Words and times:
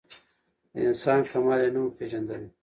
د 0.73 0.75
انسان 0.87 1.19
کمال 1.31 1.59
یې 1.63 1.69
نه 1.75 1.79
وو 1.81 1.95
پېژندلی 1.97 2.47